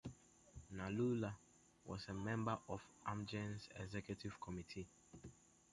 [0.73, 1.35] Nanula
[1.85, 4.87] was a member of Amgen's executive committee.